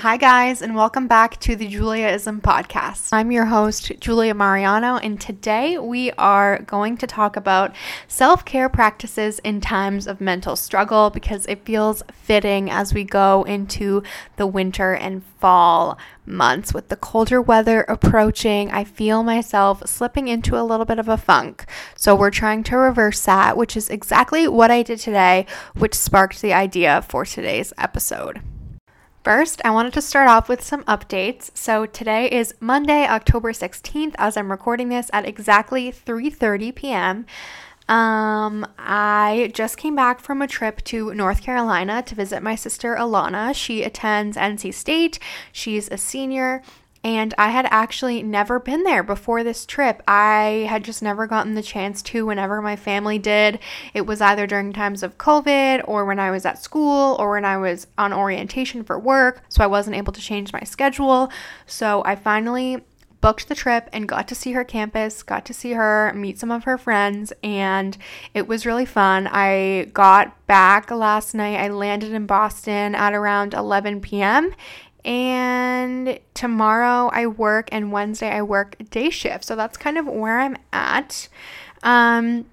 [0.00, 3.08] Hi, guys, and welcome back to the Juliaism podcast.
[3.14, 7.74] I'm your host, Julia Mariano, and today we are going to talk about
[8.06, 13.44] self care practices in times of mental struggle because it feels fitting as we go
[13.44, 14.02] into
[14.36, 16.74] the winter and fall months.
[16.74, 21.16] With the colder weather approaching, I feel myself slipping into a little bit of a
[21.16, 21.64] funk.
[21.96, 26.42] So, we're trying to reverse that, which is exactly what I did today, which sparked
[26.42, 28.42] the idea for today's episode.
[29.26, 31.50] First, I wanted to start off with some updates.
[31.52, 37.26] So today is Monday, October 16th as I'm recording this at exactly 3:30 p.m.
[37.88, 42.94] Um, I just came back from a trip to North Carolina to visit my sister
[42.94, 43.52] Alana.
[43.52, 45.18] She attends NC State.
[45.50, 46.62] She's a senior
[47.04, 50.02] and I had actually never been there before this trip.
[50.08, 53.58] I had just never gotten the chance to whenever my family did.
[53.94, 57.44] It was either during times of COVID or when I was at school or when
[57.44, 59.42] I was on orientation for work.
[59.48, 61.30] So I wasn't able to change my schedule.
[61.66, 62.84] So I finally
[63.20, 66.50] booked the trip and got to see her campus, got to see her, meet some
[66.50, 67.96] of her friends, and
[68.34, 69.28] it was really fun.
[69.30, 71.56] I got back last night.
[71.56, 74.54] I landed in Boston at around 11 p.m.
[75.06, 79.44] And tomorrow I work, and Wednesday I work day shift.
[79.44, 81.28] So that's kind of where I'm at.
[81.84, 82.46] Um,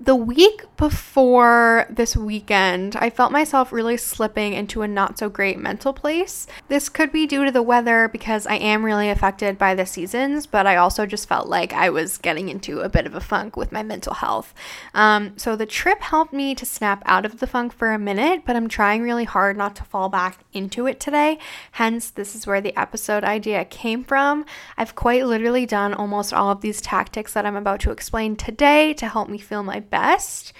[0.00, 5.58] the week before this weekend, I felt myself really slipping into a not so great
[5.58, 6.46] mental place.
[6.68, 10.46] This could be due to the weather because I am really affected by the seasons,
[10.46, 13.56] but I also just felt like I was getting into a bit of a funk
[13.56, 14.54] with my mental health.
[14.94, 18.42] Um, so the trip helped me to snap out of the funk for a minute,
[18.46, 21.40] but I'm trying really hard not to fall back into it today.
[21.72, 24.46] Hence, this is where the episode idea came from.
[24.76, 28.94] I've quite literally done almost all of these tactics that I'm about to explain today
[28.94, 30.52] to help me feel my best.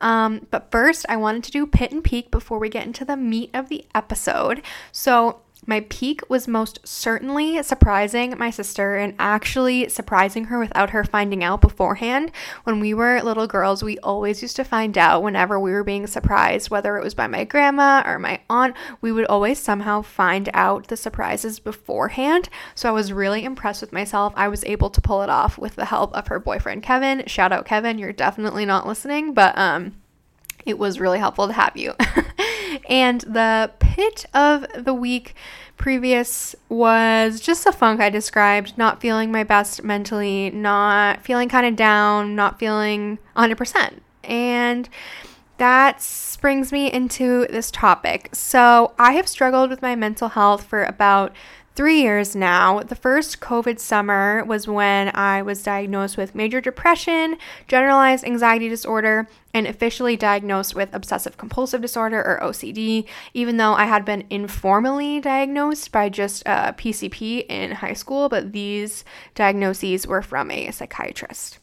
[0.00, 3.16] Um, but first, I wanted to do pit and peak before we get into the
[3.16, 4.62] meat of the episode.
[4.92, 11.04] So, my peak was most certainly surprising my sister and actually surprising her without her
[11.04, 12.30] finding out beforehand.
[12.64, 16.06] When we were little girls, we always used to find out whenever we were being
[16.06, 20.50] surprised, whether it was by my grandma or my aunt, we would always somehow find
[20.52, 22.48] out the surprises beforehand.
[22.74, 24.32] So I was really impressed with myself.
[24.36, 27.24] I was able to pull it off with the help of her boyfriend Kevin.
[27.26, 29.94] Shout out Kevin, you're definitely not listening, but um
[30.66, 31.94] it was really helpful to have you.
[32.88, 35.34] and the pit of the week
[35.76, 41.66] previous was just the funk I described, not feeling my best mentally, not feeling kind
[41.66, 43.98] of down, not feeling 100%.
[44.22, 44.88] And
[45.58, 48.28] that brings me into this topic.
[48.32, 51.32] So, I have struggled with my mental health for about
[51.74, 52.80] three years now.
[52.80, 57.36] The first COVID summer was when I was diagnosed with major depression,
[57.66, 63.86] generalized anxiety disorder, and officially diagnosed with obsessive compulsive disorder or OCD, even though I
[63.86, 69.04] had been informally diagnosed by just a PCP in high school, but these
[69.34, 71.58] diagnoses were from a psychiatrist.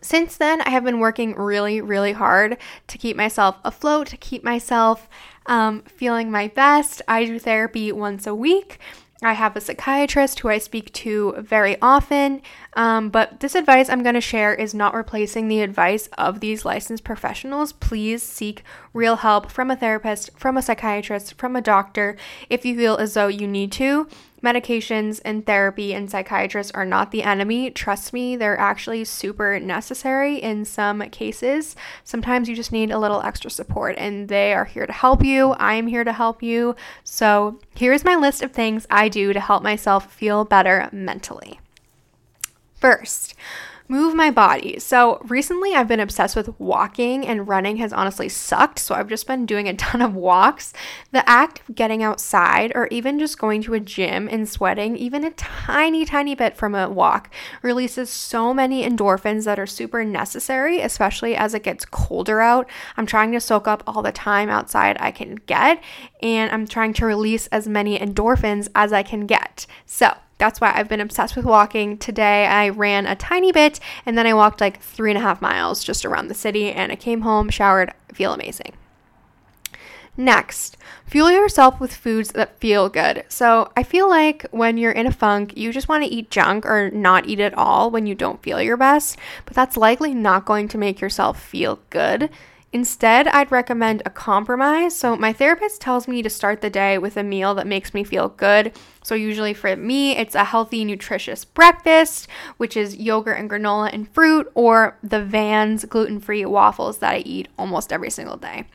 [0.00, 2.56] Since then, I have been working really, really hard
[2.86, 5.08] to keep myself afloat, to keep myself
[5.46, 7.02] um, feeling my best.
[7.08, 8.78] I do therapy once a week.
[9.20, 12.40] I have a psychiatrist who I speak to very often,
[12.74, 16.64] um, but this advice I'm going to share is not replacing the advice of these
[16.64, 17.72] licensed professionals.
[17.72, 18.62] Please seek
[18.92, 22.16] real help from a therapist, from a psychiatrist, from a doctor
[22.48, 24.06] if you feel as though you need to.
[24.42, 27.70] Medications and therapy and psychiatrists are not the enemy.
[27.70, 31.74] Trust me, they're actually super necessary in some cases.
[32.04, 35.50] Sometimes you just need a little extra support, and they are here to help you.
[35.52, 36.76] I am here to help you.
[37.02, 41.60] So, here's my list of things I do to help myself feel better mentally.
[42.80, 43.34] First,
[43.88, 44.78] move my body.
[44.78, 48.78] So recently I've been obsessed with walking and running has honestly sucked.
[48.78, 50.72] So I've just been doing a ton of walks.
[51.10, 55.24] The act of getting outside or even just going to a gym and sweating, even
[55.24, 57.32] a tiny, tiny bit from a walk,
[57.62, 62.68] releases so many endorphins that are super necessary, especially as it gets colder out.
[62.96, 65.82] I'm trying to soak up all the time outside I can get,
[66.22, 69.66] and I'm trying to release as many endorphins as I can get.
[69.86, 71.98] So, that's why I've been obsessed with walking.
[71.98, 75.42] Today I ran a tiny bit and then I walked like three and a half
[75.42, 78.72] miles just around the city and I came home, showered, feel amazing.
[80.16, 80.76] Next,
[81.06, 83.24] fuel yourself with foods that feel good.
[83.28, 86.66] So, I feel like when you're in a funk, you just want to eat junk
[86.66, 90.44] or not eat at all when you don't feel your best, but that's likely not
[90.44, 92.30] going to make yourself feel good.
[92.70, 94.94] Instead, I'd recommend a compromise.
[94.94, 98.04] So, my therapist tells me to start the day with a meal that makes me
[98.04, 98.72] feel good.
[99.02, 102.28] So, usually for me, it's a healthy, nutritious breakfast,
[102.58, 107.18] which is yogurt and granola and fruit, or the Van's gluten free waffles that I
[107.18, 108.66] eat almost every single day.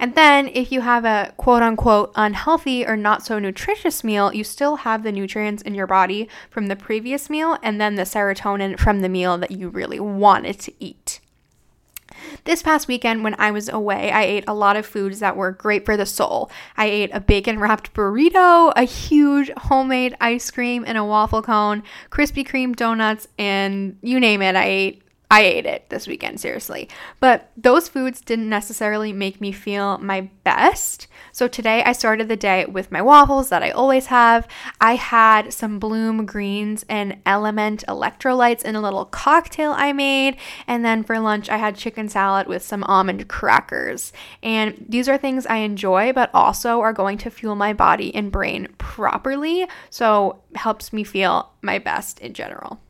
[0.00, 4.42] And then if you have a quote unquote unhealthy or not so nutritious meal, you
[4.42, 8.76] still have the nutrients in your body from the previous meal and then the serotonin
[8.78, 11.19] from the meal that you really wanted to eat.
[12.44, 15.52] This past weekend, when I was away, I ate a lot of foods that were
[15.52, 16.50] great for the soul.
[16.76, 21.82] I ate a bacon wrapped burrito, a huge homemade ice cream and a waffle cone,
[22.10, 25.02] Krispy Kreme donuts, and you name it, I ate
[25.32, 26.88] I ate it this weekend, seriously.
[27.20, 31.06] But those foods didn't necessarily make me feel my best.
[31.30, 34.48] So today I started the day with my waffles that I always have.
[34.80, 40.36] I had some Bloom greens and LMNT electrolytes in a little cocktail I made.
[40.66, 44.12] And then for lunch, I had chicken salad with some almond crackers.
[44.42, 48.32] And these are things I enjoy, but also are going to fuel my body and
[48.32, 49.68] brain properly.
[49.90, 52.80] So helps me feel my best in general.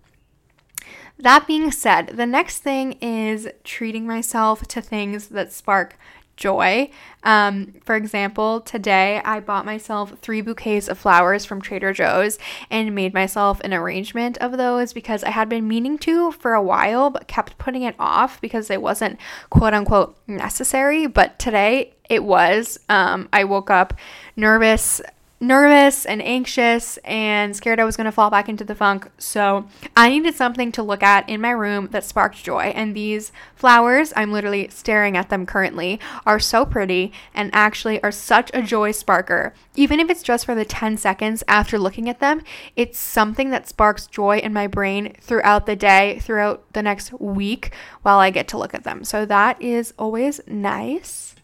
[1.21, 5.99] That being said, the next thing is treating myself to things that spark
[6.35, 6.91] joy.
[7.23, 12.39] Um, for example, today I bought myself three bouquets of flowers from Trader Joe's
[12.71, 16.63] and made myself an arrangement of those because I had been meaning to for a
[16.63, 19.21] while but kept putting it off because it wasn't
[19.51, 21.07] quote unquote necessary.
[21.07, 22.81] But today it was.
[22.89, 23.93] Um, I woke up
[24.37, 25.03] nervous
[25.41, 29.11] nervous and anxious and scared I was going to fall back into the funk.
[29.17, 29.67] So
[29.97, 32.65] I needed something to look at in my room that sparked joy.
[32.77, 38.13] And these flowers, I'm literally staring at them currently, are so pretty and actually are
[38.13, 39.53] such a joy sparker.
[39.77, 42.43] Even if it's just for the 10 seconds after looking at them,
[42.77, 47.73] it's something that sparks joy in my brain throughout the day, throughout the next week
[48.03, 49.05] while I get to look at them.
[49.05, 51.35] So that is always nice.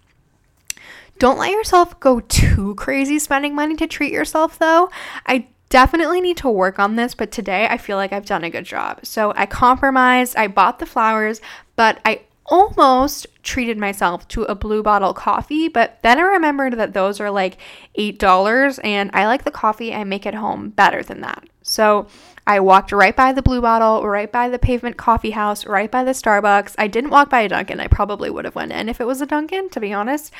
[1.19, 4.91] Don't let yourself go too crazy spending money to treat yourself, though.
[5.27, 8.51] I definitely need to work on this, but today I feel like I've done a
[8.51, 9.01] good job.
[9.05, 11.41] So I compromised, I bought the flowers,
[11.75, 16.93] but I almost treated myself to a blue bottle coffee, but then I remembered that
[16.93, 17.59] those are like
[17.99, 21.45] $8 and I like the coffee I make at home better than that.
[21.67, 22.07] So
[22.47, 26.05] I walked right by the Blue Bottle, right by the Pavement Coffee House, right by
[26.05, 26.77] the Starbucks.
[26.79, 27.81] I didn't walk by a Dunkin'.
[27.81, 30.33] I probably would have went in if it was a Dunkin', to be honest.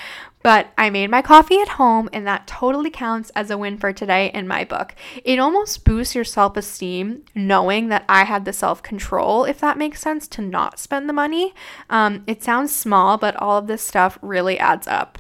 [0.45, 3.93] But I made my coffee at home, and that totally counts as a win for
[3.93, 4.95] today in my book.
[5.25, 9.77] It almost boosts your self esteem knowing that I had the self control, if that
[9.77, 11.55] makes sense, to not spend the money.
[11.91, 15.19] Um, it sounds small, but all of this stuff really adds up.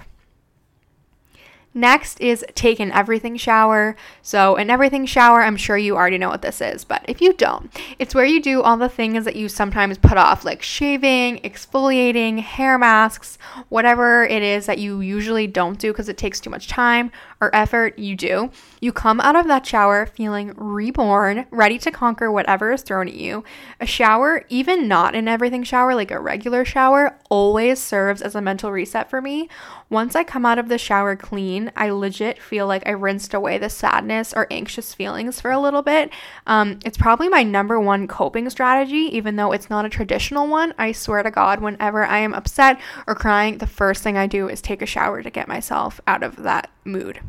[1.76, 3.96] Next is take an everything shower.
[4.22, 7.34] So, an everything shower, I'm sure you already know what this is, but if you
[7.34, 11.38] don't, it's where you do all the things that you sometimes put off, like shaving,
[11.40, 13.36] exfoliating, hair masks,
[13.68, 17.12] whatever it is that you usually don't do because it takes too much time
[17.42, 18.50] or effort, you do.
[18.80, 23.14] You come out of that shower feeling reborn, ready to conquer whatever is thrown at
[23.14, 23.44] you.
[23.80, 28.40] A shower, even not an everything shower, like a regular shower, always serves as a
[28.40, 29.50] mental reset for me.
[29.90, 33.58] Once I come out of the shower clean, I legit feel like I rinsed away
[33.58, 36.10] the sadness or anxious feelings for a little bit.
[36.46, 40.74] Um, it's probably my number one coping strategy, even though it's not a traditional one.
[40.78, 44.48] I swear to God, whenever I am upset or crying, the first thing I do
[44.48, 47.20] is take a shower to get myself out of that mood.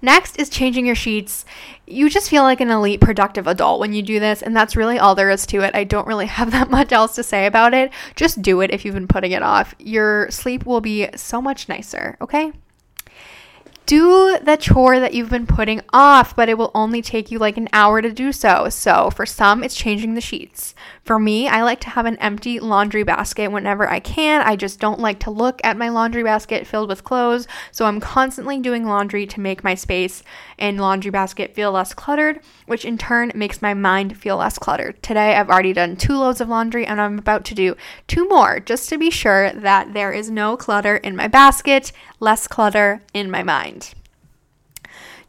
[0.00, 1.44] Next is changing your sheets.
[1.86, 4.98] You just feel like an elite productive adult when you do this, and that's really
[4.98, 5.74] all there is to it.
[5.74, 7.90] I don't really have that much else to say about it.
[8.16, 9.74] Just do it if you've been putting it off.
[9.78, 12.52] Your sleep will be so much nicer, okay?
[13.86, 17.56] Do the chore that you've been putting off, but it will only take you like
[17.56, 18.68] an hour to do so.
[18.68, 20.74] So, for some, it's changing the sheets.
[21.04, 24.42] For me, I like to have an empty laundry basket whenever I can.
[24.42, 27.48] I just don't like to look at my laundry basket filled with clothes.
[27.72, 30.22] So, I'm constantly doing laundry to make my space
[30.58, 35.02] and laundry basket feel less cluttered, which in turn makes my mind feel less cluttered.
[35.02, 37.76] Today, I've already done two loads of laundry and I'm about to do
[38.06, 42.46] two more just to be sure that there is no clutter in my basket, less
[42.46, 43.81] clutter in my mind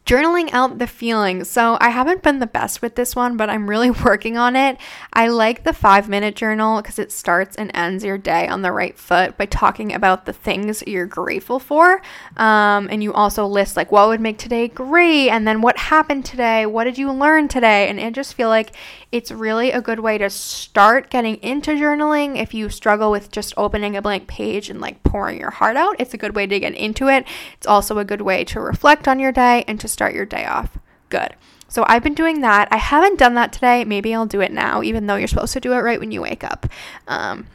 [0.06, 1.48] journaling out the feelings.
[1.48, 4.76] So I haven't been the best with this one, but I'm really working on it.
[5.12, 8.72] I like the five minute journal because it starts and ends your day on the
[8.72, 12.02] right foot by talking about the things you're grateful for.
[12.36, 16.24] Um, and you also list like what would make today great and then what happened
[16.24, 17.88] today, what did you learn today?
[17.88, 18.72] And I just feel like
[19.10, 22.36] it's really a good way to start getting into journaling.
[22.36, 25.96] If you struggle with just opening a blank page and like pouring your heart out,
[25.98, 27.24] it's a good way to get into it.
[27.56, 30.44] It's also a good way to reflect on your day and to start your day
[30.44, 30.76] off
[31.14, 31.36] good.
[31.68, 32.66] So I've been doing that.
[32.72, 33.84] I haven't done that today.
[33.84, 36.20] Maybe I'll do it now, even though you're supposed to do it right when you
[36.20, 36.66] wake up.
[37.06, 37.46] Um,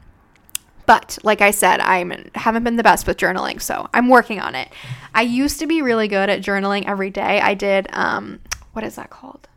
[0.85, 1.97] but like I said, I
[2.35, 4.69] haven't been the best with journaling, so I'm working on it.
[5.13, 7.41] I used to be really good at journaling every day.
[7.41, 8.39] I did um,
[8.71, 9.48] what is that called?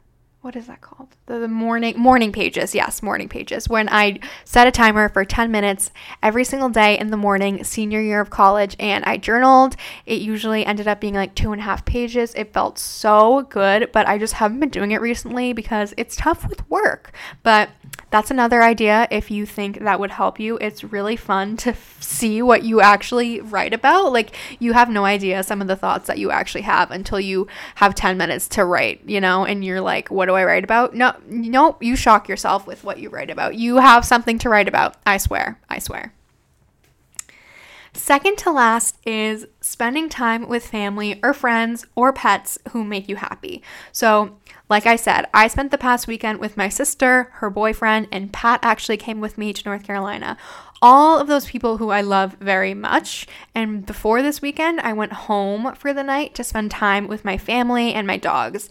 [0.43, 1.09] What is that called?
[1.27, 2.75] The, the, morning morning pages.
[2.75, 3.69] Yes, morning pages.
[3.69, 8.01] When I set a timer for 10 minutes every single day in the morning, senior
[8.01, 9.77] year of college, and I journaled.
[10.05, 12.35] It usually ended up being like two and a half pages.
[12.35, 16.49] It felt so good, but I just haven't been doing it recently because it's tough
[16.49, 17.13] with work.
[17.45, 17.71] But
[18.13, 20.59] that's another idea if you think that would help you.
[20.59, 24.13] It's really fun to see what you actually write about.
[24.13, 27.49] Like, you have no idea some of the thoughts that you actually have until you
[27.77, 30.95] have 10 minutes to write, you know, and you're like, what do I write about?
[30.95, 33.57] No, no, you shock yourself with what you write about.
[33.57, 34.97] You have something to write about.
[35.05, 35.59] I swear.
[35.69, 36.13] I swear.
[37.95, 43.17] Second to last is spending time with family or friends or pets who make you
[43.17, 43.63] happy.
[43.93, 44.39] So,
[44.71, 48.61] like I said, I spent the past weekend with my sister, her boyfriend, and Pat
[48.63, 50.39] actually came with me to North Carolina.
[50.81, 53.27] All of those people who I love very much.
[53.55, 57.37] And before this weekend, I went home for the night to spend time with my
[57.37, 58.71] family and my dogs.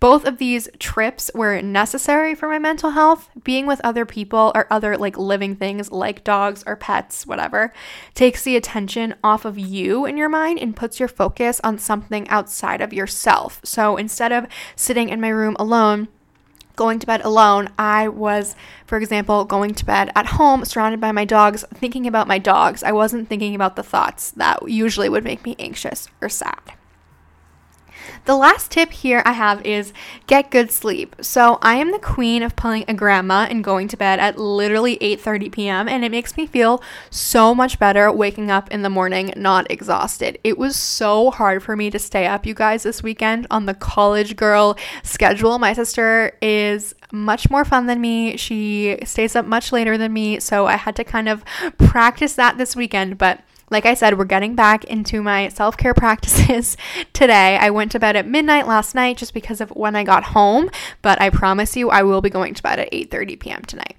[0.00, 3.28] Both of these trips were necessary for my mental health.
[3.44, 7.70] Being with other people or other like living things like dogs or pets, whatever,
[8.14, 12.26] takes the attention off of you in your mind and puts your focus on something
[12.30, 13.60] outside of yourself.
[13.62, 16.08] So instead of sitting in my room alone,
[16.76, 21.12] going to bed alone, I was, for example, going to bed at home surrounded by
[21.12, 22.82] my dogs, thinking about my dogs.
[22.82, 26.72] I wasn't thinking about the thoughts that usually would make me anxious or sad.
[28.24, 29.92] The last tip here I have is
[30.26, 31.16] get good sleep.
[31.20, 34.98] So I am the queen of pulling a grandma and going to bed at literally
[34.98, 35.88] 8:30 p.m.
[35.88, 40.38] and it makes me feel so much better waking up in the morning not exhausted.
[40.44, 43.74] It was so hard for me to stay up you guys this weekend on the
[43.74, 45.58] college girl schedule.
[45.58, 48.36] My sister is much more fun than me.
[48.36, 51.44] She stays up much later than me, so I had to kind of
[51.78, 53.40] practice that this weekend, but
[53.70, 56.76] like I said, we're getting back into my self care practices
[57.12, 57.56] today.
[57.56, 60.70] I went to bed at midnight last night just because of when I got home,
[61.02, 63.62] but I promise you I will be going to bed at 8:30 p.m.
[63.62, 63.96] tonight.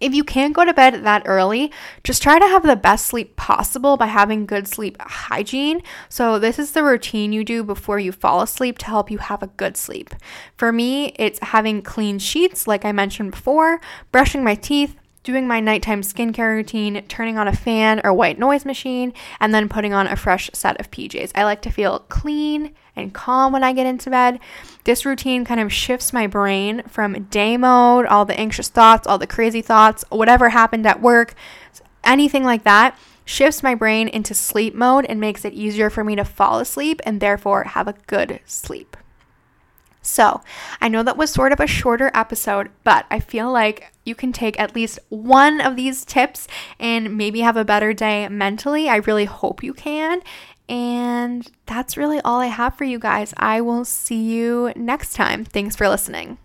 [0.00, 1.72] If you can't go to bed that early,
[2.04, 5.82] just try to have the best sleep possible by having good sleep hygiene.
[6.08, 9.42] So, this is the routine you do before you fall asleep to help you have
[9.42, 10.14] a good sleep.
[10.56, 13.80] For me, it's having clean sheets, like I mentioned before,
[14.12, 18.64] brushing my teeth, doing my nighttime skincare routine, turning on a fan or white noise
[18.64, 21.32] machine, and then putting on a fresh set of PJs.
[21.34, 24.40] I like to feel clean and calm when I get into bed.
[24.84, 29.18] This routine kind of shifts my brain from day mode, all the anxious thoughts, all
[29.18, 31.34] the crazy thoughts, whatever happened at work,
[32.04, 32.98] anything like that.
[33.24, 37.00] Shifts my brain into sleep mode and makes it easier for me to fall asleep
[37.04, 38.96] and therefore have a good sleep.
[40.08, 40.40] So,
[40.80, 44.32] I know that was sort of a shorter episode, but I feel like you can
[44.32, 46.48] take at least one of these tips
[46.80, 48.88] and maybe have a better day mentally.
[48.88, 50.22] I really hope you can.
[50.68, 53.32] And that's really all I have for you guys.
[53.36, 55.44] I will see you next time.
[55.44, 56.38] Thanks for listening.